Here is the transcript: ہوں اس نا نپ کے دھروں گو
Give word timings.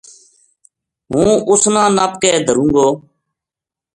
ہوں 1.11 1.31
اس 1.49 1.63
نا 1.73 1.83
نپ 1.95 2.13
کے 2.21 2.31
دھروں 2.45 2.69
گو 2.75 2.87